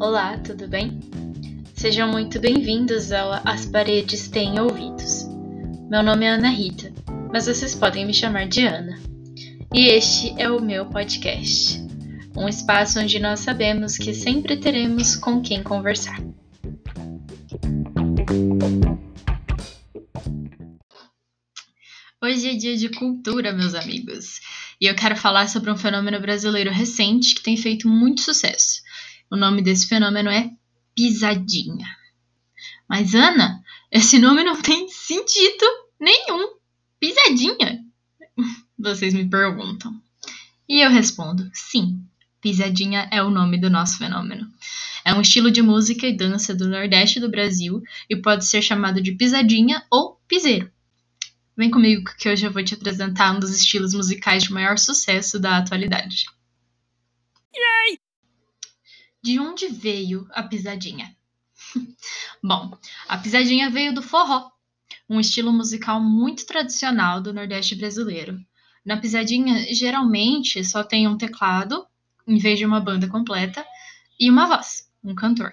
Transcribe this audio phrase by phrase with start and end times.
[0.00, 0.98] Olá, tudo bem?
[1.74, 5.26] Sejam muito bem-vindos ao As Paredes Têm Ouvidos.
[5.90, 6.90] Meu nome é Ana Rita,
[7.30, 8.98] mas vocês podem me chamar de Ana.
[9.74, 11.78] E este é o meu podcast,
[12.34, 16.18] um espaço onde nós sabemos que sempre teremos com quem conversar.
[22.24, 24.40] Hoje é dia de cultura, meus amigos,
[24.80, 28.80] e eu quero falar sobre um fenômeno brasileiro recente que tem feito muito sucesso
[29.30, 30.50] o nome desse fenômeno é
[30.94, 31.86] pisadinha.
[32.88, 35.64] Mas, Ana, esse nome não tem sentido
[35.98, 36.56] nenhum.
[36.98, 37.84] Pisadinha?
[38.78, 39.94] Vocês me perguntam.
[40.68, 42.04] E eu respondo: sim,
[42.40, 44.50] pisadinha é o nome do nosso fenômeno.
[45.04, 49.00] É um estilo de música e dança do Nordeste do Brasil e pode ser chamado
[49.00, 50.70] de pisadinha ou piseiro.
[51.56, 55.38] Vem comigo que hoje eu vou te apresentar um dos estilos musicais de maior sucesso
[55.38, 56.26] da atualidade.
[57.54, 57.98] Yay!
[59.22, 61.14] De onde veio a pisadinha?
[62.42, 62.76] Bom,
[63.06, 64.50] a pisadinha veio do forró,
[65.08, 68.38] um estilo musical muito tradicional do Nordeste brasileiro.
[68.84, 71.86] Na pisadinha, geralmente só tem um teclado,
[72.26, 73.64] em vez de uma banda completa,
[74.18, 75.52] e uma voz, um cantor.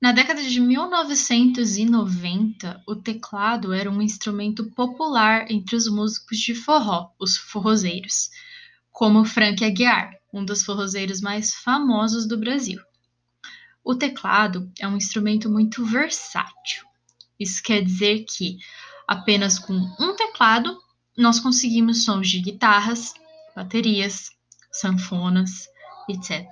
[0.00, 7.10] Na década de 1990, o teclado era um instrumento popular entre os músicos de forró,
[7.18, 8.30] os forrozeiros,
[8.90, 12.80] como Frank Aguiar, um dos forrozeiros mais famosos do Brasil.
[13.84, 16.84] O teclado é um instrumento muito versátil.
[17.38, 18.58] Isso quer dizer que
[19.06, 20.78] apenas com um teclado
[21.18, 23.12] nós conseguimos sons de guitarras,
[23.54, 24.30] baterias,
[24.70, 25.66] sanfonas,
[26.08, 26.46] etc.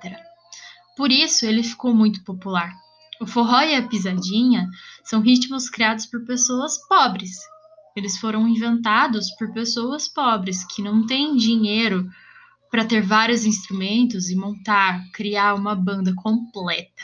[0.95, 2.71] Por isso ele ficou muito popular.
[3.19, 4.67] O forró e a pisadinha
[5.03, 7.39] são ritmos criados por pessoas pobres.
[7.95, 12.09] Eles foram inventados por pessoas pobres que não têm dinheiro
[12.71, 17.03] para ter vários instrumentos e montar, criar uma banda completa.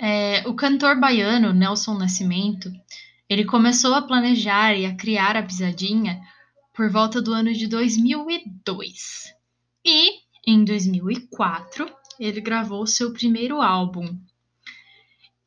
[0.00, 2.72] É, o cantor baiano Nelson Nascimento,
[3.28, 6.18] ele começou a planejar e a criar a pisadinha
[6.72, 9.34] por volta do ano de 2002.
[9.84, 14.18] E em 2004, ele gravou seu primeiro álbum.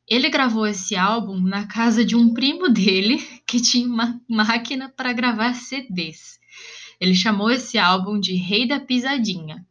[0.07, 3.17] Ele gravou esse álbum na casa de um primo dele
[3.47, 6.40] que tinha uma máquina para gravar CDs.
[7.01, 9.65] Ele chamou esse álbum de Rei da Pisadinha.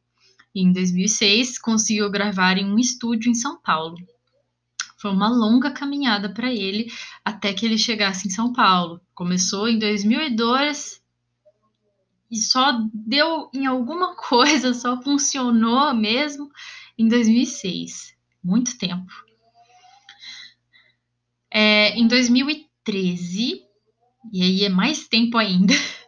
[0.53, 3.97] E em 2006 conseguiu gravar em um estúdio em São Paulo.
[4.99, 6.93] Foi uma longa caminhada para ele
[7.25, 9.01] até que ele chegasse em São Paulo.
[9.15, 11.01] Começou em 2002
[12.29, 16.51] e só deu em alguma coisa, só funcionou mesmo
[16.99, 18.13] em 2006.
[18.43, 19.13] Muito tempo.
[21.53, 23.63] É, em 2013,
[24.33, 25.75] e aí é mais tempo ainda,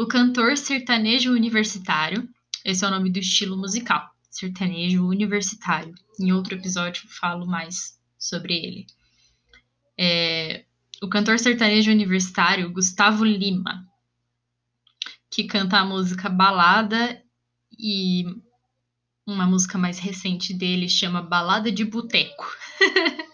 [0.00, 2.26] o cantor sertanejo universitário,
[2.64, 5.94] esse é o nome do estilo musical, sertanejo universitário.
[6.18, 8.86] Em outro episódio falo mais sobre ele.
[9.98, 10.64] É,
[11.02, 13.86] o cantor sertanejo universitário Gustavo Lima,
[15.30, 17.22] que canta a música Balada
[17.78, 18.24] e
[19.26, 22.56] uma música mais recente dele chama Balada de Boteco.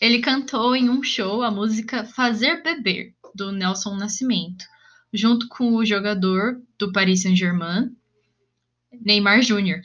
[0.00, 4.64] Ele cantou em um show a música Fazer Beber, do Nelson Nascimento,
[5.12, 7.90] junto com o jogador do Paris Saint-Germain,
[9.00, 9.82] Neymar Jr.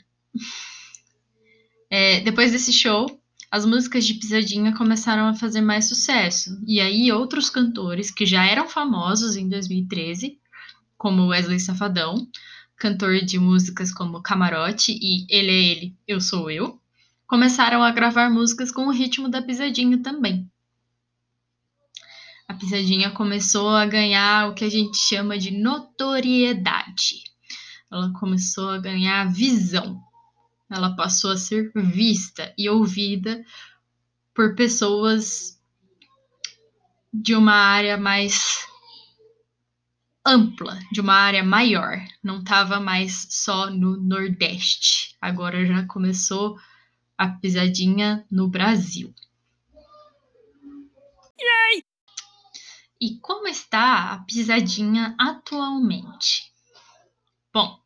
[1.90, 3.20] É, depois desse show,
[3.50, 8.44] as músicas de Pisadinha começaram a fazer mais sucesso, e aí outros cantores que já
[8.44, 10.38] eram famosos em 2013,
[10.98, 12.26] como Wesley Safadão,
[12.76, 16.80] cantor de músicas como Camarote e Ele é Ele, Eu Sou Eu,
[17.26, 20.50] começaram a gravar músicas com o ritmo da pisadinha também
[22.48, 27.24] a pisadinha começou a ganhar o que a gente chama de notoriedade.
[27.90, 30.00] Ela começou a ganhar visão.
[30.70, 33.44] Ela passou a ser vista e ouvida
[34.34, 35.60] por pessoas
[37.12, 38.66] de uma área mais
[40.24, 41.98] ampla, de uma área maior.
[42.22, 45.16] Não estava mais só no Nordeste.
[45.20, 46.58] Agora já começou
[47.16, 49.14] a pisadinha no Brasil.
[52.98, 56.50] E como está a pisadinha atualmente?
[57.52, 57.78] Bom,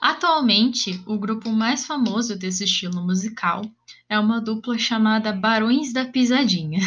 [0.00, 3.62] atualmente o grupo mais famoso desse estilo musical
[4.08, 6.80] é uma dupla chamada Barões da Pisadinha.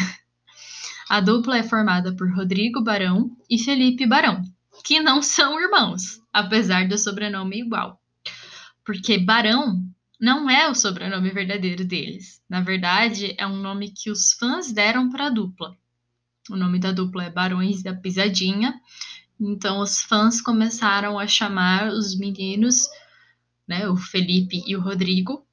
[1.10, 4.42] A dupla é formada por Rodrigo Barão e Felipe Barão,
[4.82, 8.00] que não são irmãos, apesar do sobrenome igual.
[8.82, 9.84] Porque Barão
[10.18, 12.40] não é o sobrenome verdadeiro deles.
[12.48, 15.76] Na verdade, é um nome que os fãs deram para a dupla.
[16.50, 18.80] O nome da dupla é Barões da Pisadinha.
[19.40, 22.88] Então os fãs começaram a chamar os meninos
[23.66, 25.46] né, o Felipe e o Rodrigo,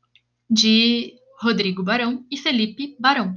[0.50, 3.33] de Rodrigo Barão e Felipe Barão.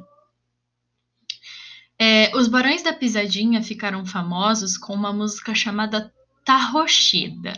[1.98, 6.12] É, os Barões da Pisadinha ficaram famosos com uma música chamada
[6.44, 7.52] Tarrocheda.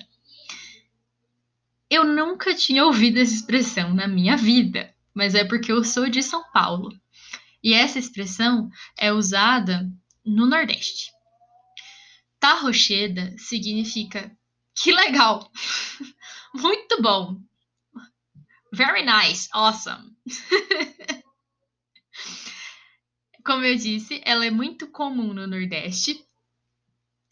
[1.88, 6.22] Eu nunca tinha ouvido essa expressão na minha vida, mas é porque eu sou de
[6.22, 6.92] São Paulo.
[7.64, 9.90] E essa expressão é usada
[10.22, 11.10] no Nordeste.
[12.38, 14.30] Tarrocheda significa
[14.74, 15.50] que legal,
[16.52, 17.40] muito bom,
[18.70, 20.14] very nice, awesome.
[23.42, 26.22] Como eu disse, ela é muito comum no Nordeste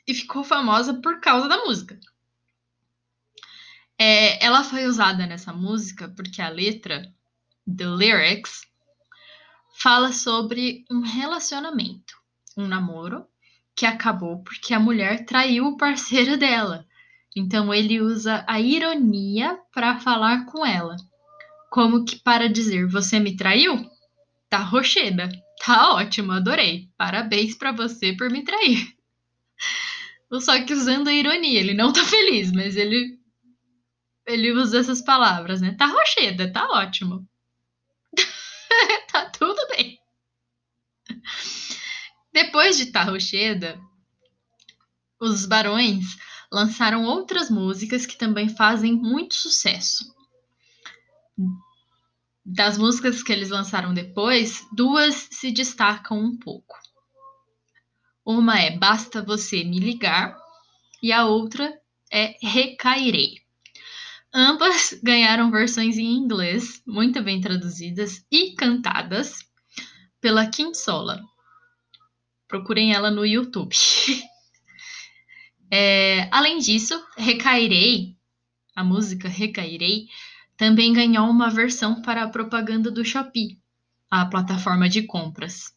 [0.07, 2.01] e ficou famosa por causa da música.
[3.99, 7.15] É, ela foi usada nessa música porque a letra,
[7.67, 8.72] the lyrics,
[9.73, 12.15] fala sobre um relacionamento,
[12.57, 13.27] um namoro
[13.75, 16.87] que acabou porque a mulher traiu o parceiro dela.
[17.35, 20.97] Então ele usa a ironia para falar com ela,
[21.71, 23.91] como que para dizer: "Você me traiu?
[24.51, 25.31] Tá rocheda."
[25.65, 26.89] Tá ótimo, adorei.
[26.99, 28.93] Parabéns para você por me trair.
[30.41, 33.19] Só que usando a ironia, ele não tá feliz, mas ele
[34.27, 35.75] ele usa essas palavras, né?
[35.79, 37.27] Tá rocheda, tá ótimo.
[39.11, 39.99] tá tudo bem.
[42.33, 43.81] Depois de Tá Rocheda,
[45.21, 46.17] os Barões
[46.51, 50.13] lançaram outras músicas que também fazem muito sucesso
[52.45, 56.77] das músicas que eles lançaram depois, duas se destacam um pouco.
[58.25, 60.37] Uma é Basta Você Me Ligar
[61.03, 61.81] e a outra
[62.11, 63.42] é Recairei.
[64.35, 69.41] Ambas ganharam versões em inglês, muito bem traduzidas e cantadas
[70.23, 71.21] pela Kim Sola.
[72.49, 73.77] Procurem ela no YouTube.
[75.71, 78.17] é, além disso, Recairei,
[78.75, 80.07] a música Recairei,
[80.57, 83.59] também ganhou uma versão para a propaganda do Shopee,
[84.11, 85.75] a plataforma de compras.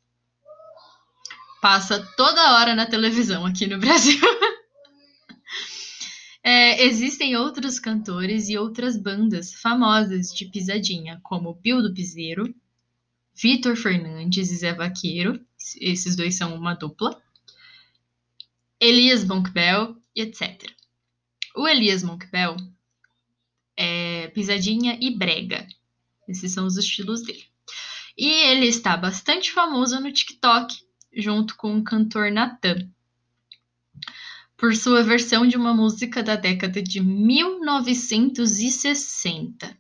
[1.62, 4.20] Passa toda hora na televisão aqui no Brasil.
[6.78, 12.54] existem outros cantores e outras bandas famosas de pisadinha, como Bill do Piseiro,
[13.34, 15.46] Vitor Fernandes e Zé Vaqueiro,
[15.80, 17.22] esses dois são uma dupla,
[18.80, 20.72] Elias Monkbell e etc.
[21.56, 22.56] O Elias Monkbell
[23.76, 25.68] é, pisadinha e brega.
[26.28, 27.44] Esses são os estilos dele.
[28.18, 30.74] E ele está bastante famoso no TikTok,
[31.14, 32.90] junto com o cantor Natan,
[34.66, 39.78] por sua versão de uma música da década de 1960,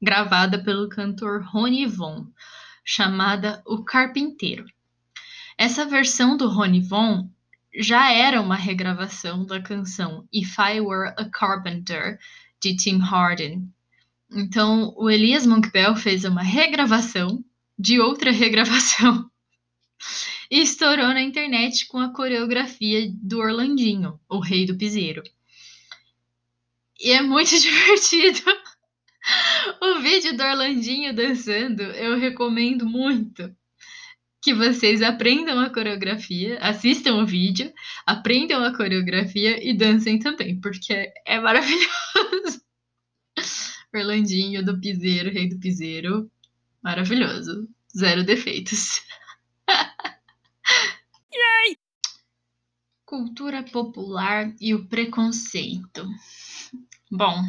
[0.00, 2.28] gravada pelo cantor Rony Von,
[2.84, 4.64] chamada O Carpinteiro.
[5.58, 7.28] Essa versão do Rony Von
[7.76, 12.20] já era uma regravação da canção If I Were a Carpenter,
[12.62, 13.68] de Tim Harden.
[14.30, 17.44] Então, o Elias Monkbell fez uma regravação
[17.76, 19.28] de outra regravação
[20.50, 25.22] e estourou na internet com a coreografia do Orlandinho, o rei do piseiro.
[27.00, 28.40] E é muito divertido.
[29.82, 33.54] O vídeo do Orlandinho dançando, eu recomendo muito
[34.40, 37.72] que vocês aprendam a coreografia, assistam o vídeo,
[38.06, 42.62] aprendam a coreografia e dancem também, porque é maravilhoso.
[43.92, 46.30] Orlandinho do Piseiro, Rei do Piseiro,
[46.80, 47.68] maravilhoso.
[47.96, 49.00] Zero defeitos.
[53.06, 56.04] Cultura popular e o preconceito.
[57.08, 57.40] Bom,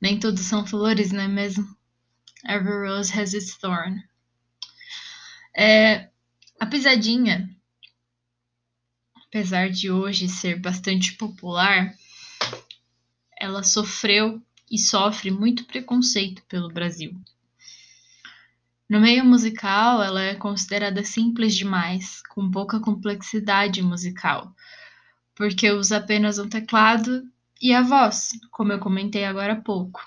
[0.00, 1.66] nem tudo são flores, não é mesmo?
[2.48, 4.00] Every rose has its thorn.
[5.52, 6.08] É,
[6.60, 7.50] a pisadinha,
[9.26, 11.92] apesar de hoje ser bastante popular,
[13.36, 14.40] ela sofreu
[14.70, 17.20] e sofre muito preconceito pelo Brasil.
[18.88, 24.54] No meio musical, ela é considerada simples demais, com pouca complexidade musical,
[25.34, 27.22] porque usa apenas um teclado
[27.60, 30.04] e a voz, como eu comentei agora há pouco.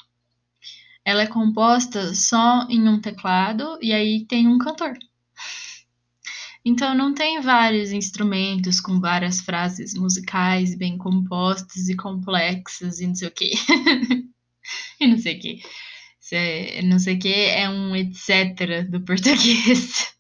[1.03, 4.98] Ela é composta só em um teclado e aí tem um cantor.
[6.65, 13.13] Então não tem vários instrumentos com várias frases musicais bem compostas e complexas e não
[13.13, 13.51] sei o quê.
[15.00, 15.60] e não sei o quê.
[16.84, 20.15] Não sei o que é um etc do português.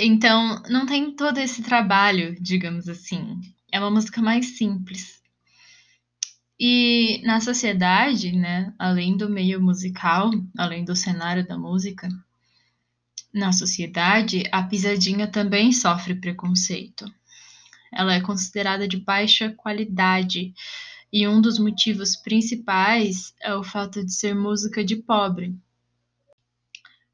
[0.00, 3.40] Então, não tem todo esse trabalho, digamos assim.
[3.72, 5.20] É uma música mais simples.
[6.58, 12.08] E na sociedade, né, além do meio musical, além do cenário da música,
[13.32, 17.04] na sociedade, a pisadinha também sofre preconceito.
[17.92, 20.52] Ela é considerada de baixa qualidade
[21.12, 25.58] E um dos motivos principais é o fato de ser música de pobre.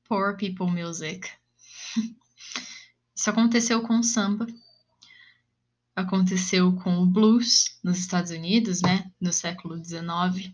[0.09, 1.31] Poor people music.
[3.15, 4.47] Isso aconteceu com o samba,
[5.95, 10.53] aconteceu com o blues nos Estados Unidos, né, no século XIX.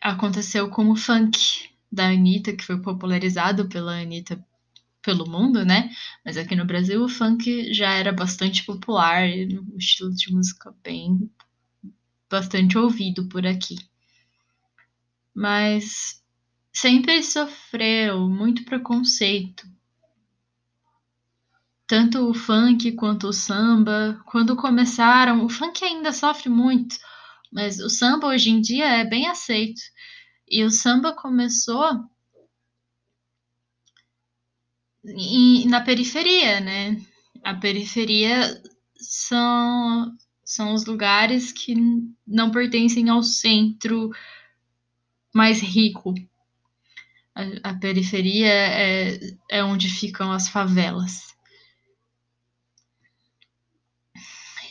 [0.00, 4.44] Aconteceu com o funk da Anitta, que foi popularizado pela Anitta
[5.02, 5.90] pelo mundo, né?
[6.24, 11.30] Mas aqui no Brasil o funk já era bastante popular, um estilo de música bem
[12.30, 13.76] bastante ouvido por aqui.
[15.34, 16.22] Mas
[16.72, 19.66] sempre sofreu muito preconceito.
[21.86, 26.96] Tanto o funk quanto o samba, quando começaram, o funk ainda sofre muito,
[27.52, 29.80] mas o samba hoje em dia é bem aceito.
[30.48, 32.02] E o samba começou
[35.04, 37.00] e na periferia, né?
[37.42, 38.62] A periferia
[38.96, 41.74] são, são os lugares que
[42.26, 44.10] não pertencem ao centro
[45.34, 46.14] mais rico.
[47.34, 49.18] A, a periferia é,
[49.50, 51.32] é onde ficam as favelas.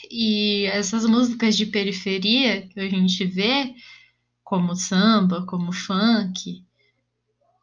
[0.10, 3.74] E essas músicas de periferia que a gente vê,
[4.44, 6.66] como samba, como funk,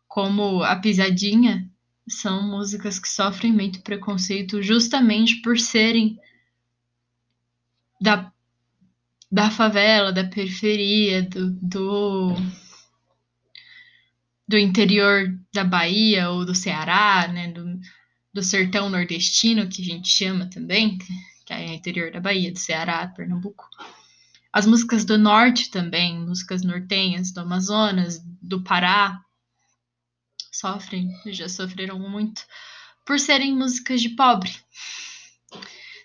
[0.07, 1.71] como a pisadinha,
[2.09, 6.19] são músicas que sofrem muito preconceito justamente por serem
[8.01, 8.33] da,
[9.31, 12.35] da favela, da periferia, do, do,
[14.47, 17.79] do interior da Bahia ou do Ceará, né, do,
[18.33, 20.99] do sertão nordestino, que a gente chama também,
[21.45, 23.69] que é interior da Bahia, do Ceará, Pernambuco.
[24.53, 29.21] As músicas do norte também, músicas nortenhas, do Amazonas, do Pará,
[30.59, 32.43] sofrem, já sofreram muito,
[33.07, 34.51] por serem músicas de pobre.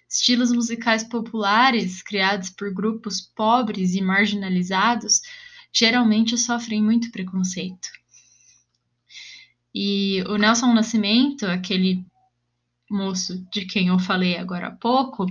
[0.10, 5.22] Estilos musicais populares, criados por grupos pobres e marginalizados,
[5.74, 7.90] geralmente sofrem muito preconceito.
[9.74, 12.06] E o Nelson Nascimento, aquele
[12.90, 15.26] moço de quem eu falei agora há pouco,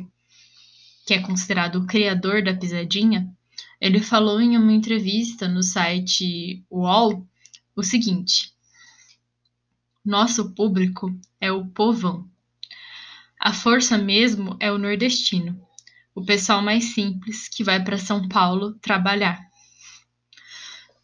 [1.07, 3.33] que é considerado o criador da pisadinha,
[3.81, 7.25] ele falou em uma entrevista no site UOL
[7.76, 8.52] o seguinte:
[10.04, 12.28] nosso público é o povão.
[13.40, 15.61] A força mesmo é o nordestino,
[16.14, 19.40] o pessoal mais simples que vai para São Paulo trabalhar.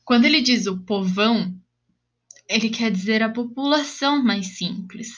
[0.05, 1.55] Quando ele diz o povão,
[2.49, 5.11] ele quer dizer a população mais simples,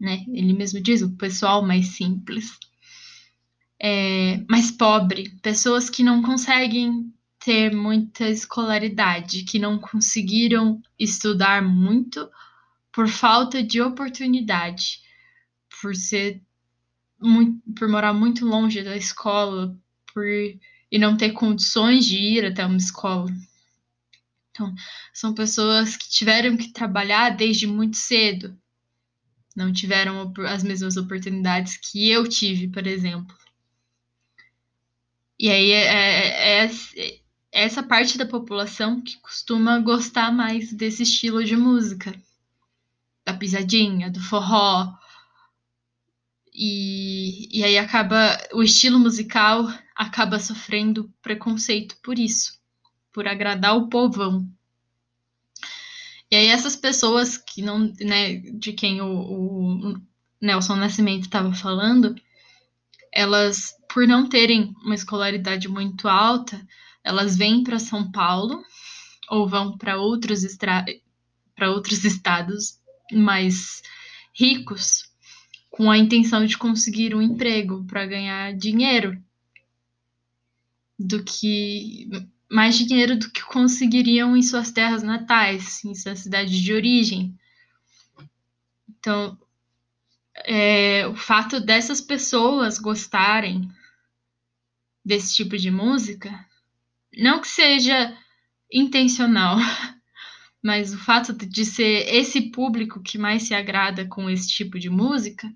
[0.00, 0.24] né?
[0.28, 2.58] Ele mesmo diz o pessoal mais simples,
[3.80, 12.28] é, mais pobre, pessoas que não conseguem ter muita escolaridade, que não conseguiram estudar muito
[12.96, 15.02] por falta de oportunidade,
[15.82, 16.40] por ser
[17.20, 19.78] muito, por morar muito longe da escola,
[20.14, 23.30] por e não ter condições de ir até uma escola.
[24.50, 24.74] Então,
[25.12, 28.58] são pessoas que tiveram que trabalhar desde muito cedo.
[29.54, 33.36] Não tiveram as mesmas oportunidades que eu tive, por exemplo.
[35.38, 37.20] E aí é, é, é, é
[37.52, 42.18] essa parte da população que costuma gostar mais desse estilo de música
[43.26, 44.94] da pisadinha, do forró.
[46.54, 52.52] E, e aí acaba o estilo musical acaba sofrendo preconceito por isso,
[53.12, 54.48] por agradar o povão.
[56.30, 60.00] E aí essas pessoas que não, né, de quem o, o
[60.40, 62.14] Nelson Nascimento estava falando,
[63.12, 66.60] elas, por não terem uma escolaridade muito alta,
[67.02, 68.62] elas vêm para São Paulo
[69.30, 70.44] ou vão para outros,
[71.54, 72.78] para outros estados
[73.12, 73.82] mais
[74.34, 75.10] ricos
[75.70, 79.22] com a intenção de conseguir um emprego para ganhar dinheiro
[80.98, 82.08] do que
[82.50, 87.38] mais dinheiro do que conseguiriam em suas terras natais, em sua cidade de origem.
[88.88, 89.38] Então,
[90.44, 93.68] é, o fato dessas pessoas gostarem
[95.04, 96.44] desse tipo de música,
[97.16, 98.16] não que seja
[98.72, 99.56] intencional,
[100.66, 104.90] mas o fato de ser esse público que mais se agrada com esse tipo de
[104.90, 105.48] música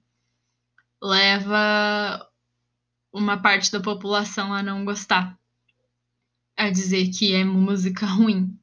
[1.02, 2.30] leva
[3.12, 5.36] uma parte da população a não gostar,
[6.56, 8.56] a dizer que é música ruim.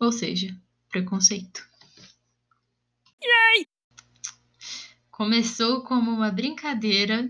[0.00, 1.68] Ou seja, preconceito.
[3.22, 3.66] Yay!
[5.10, 7.28] Começou como uma brincadeira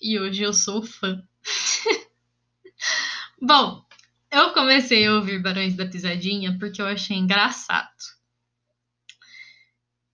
[0.00, 1.20] e hoje eu sou fã.
[3.42, 3.84] Bom,
[4.30, 7.90] eu comecei a ouvir Barões da Pisadinha porque eu achei engraçado.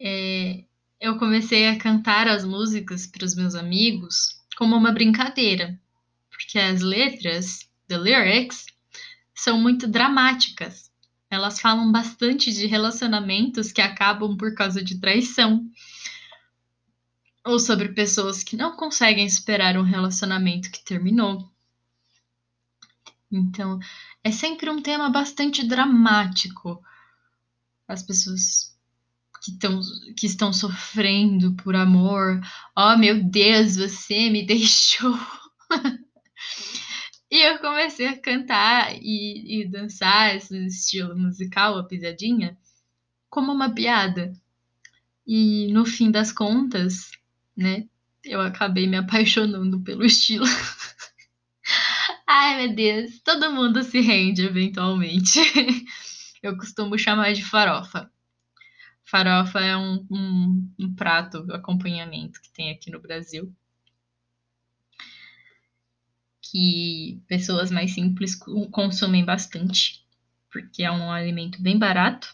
[0.01, 0.65] É,
[1.01, 5.79] eu comecei a cantar as músicas para os meus amigos como uma brincadeira,
[6.31, 8.67] porque as letras, the lyrics,
[9.35, 10.91] são muito dramáticas.
[11.31, 15.69] Elas falam bastante de relacionamentos que acabam por causa de traição.
[17.45, 21.51] Ou sobre pessoas que não conseguem superar um relacionamento que terminou.
[23.31, 23.79] Então,
[24.23, 26.83] é sempre um tema bastante dramático.
[27.89, 28.77] As pessoas
[29.43, 29.81] que, tão,
[30.17, 32.41] que estão sofrendo por amor.
[32.77, 35.17] Oh, meu Deus, você me deixou.
[37.31, 42.57] e eu comecei a cantar e, e dançar esse estilo musical, a pisadinha,
[43.31, 44.33] como uma piada.
[45.27, 47.11] E no fim das contas,
[47.57, 47.87] né,
[48.25, 50.47] eu acabei me apaixonando pelo estilo.
[52.39, 55.39] Ai, meu Deus, todo mundo se rende eventualmente.
[56.43, 58.11] Eu costumo chamar de farofa.
[59.05, 63.51] Farofa é um, um, um prato, acompanhamento que tem aqui no Brasil.
[66.43, 68.35] Que pessoas mais simples
[68.71, 70.05] consomem bastante,
[70.53, 72.31] porque é um alimento bem barato.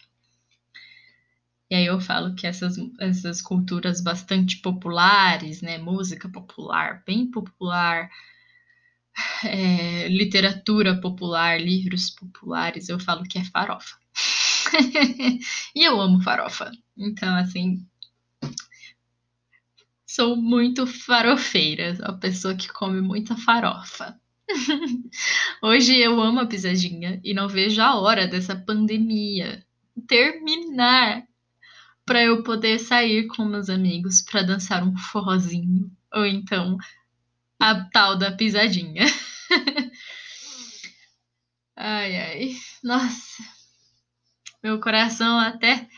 [1.71, 5.79] E aí eu falo que essas, essas culturas bastante populares, né?
[5.79, 8.11] Música popular, bem popular,
[9.45, 13.97] é, literatura popular, livros populares, eu falo que é farofa.
[15.75, 16.71] e eu amo farofa.
[16.97, 17.85] Então, assim,
[20.07, 24.19] sou muito farofeira, a pessoa que come muita farofa.
[25.63, 29.65] Hoje eu amo a pisadinha e não vejo a hora dessa pandemia
[30.07, 31.25] terminar
[32.05, 36.77] para eu poder sair com meus amigos para dançar um forrozinho ou então
[37.63, 39.07] a tal da pisadinha.
[41.79, 43.45] ai ai, nossa.
[44.61, 45.89] Meu coração até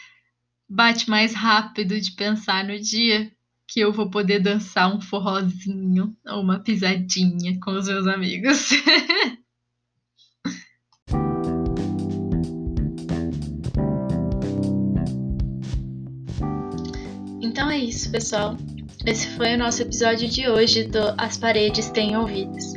[0.69, 3.33] bate mais rápido de pensar no dia
[3.67, 8.69] que eu vou poder dançar um forrozinho ou uma pisadinha com os meus amigos.
[17.41, 18.55] então é isso, pessoal.
[19.07, 22.73] Esse foi o nosso episódio de hoje do As Paredes Têm Ouvidos.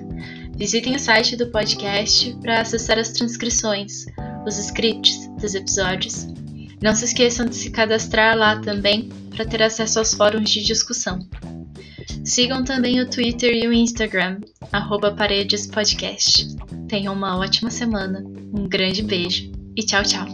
[0.58, 4.06] Visitem o site do podcast para acessar as transcrições,
[4.46, 6.28] os scripts dos episódios.
[6.82, 11.26] Não se esqueçam de se cadastrar lá também para ter acesso aos fóruns de discussão.
[12.26, 14.42] Sigam também o Twitter e o Instagram,
[15.16, 16.58] paredespodcast.
[16.90, 18.22] Tenham uma ótima semana,
[18.54, 20.28] um grande beijo e tchau, tchau!